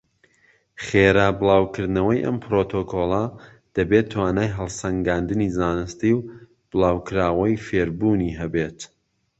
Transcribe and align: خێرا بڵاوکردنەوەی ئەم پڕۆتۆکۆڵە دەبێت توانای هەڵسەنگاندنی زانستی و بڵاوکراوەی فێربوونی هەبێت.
خێرا 0.85 1.27
بڵاوکردنەوەی 1.39 2.23
ئەم 2.25 2.37
پڕۆتۆکۆڵە 2.43 3.23
دەبێت 3.75 4.05
توانای 4.13 4.55
هەڵسەنگاندنی 4.57 5.53
زانستی 5.57 6.13
و 6.15 6.19
بڵاوکراوەی 6.69 7.61
فێربوونی 7.67 8.37
هەبێت. 8.39 8.79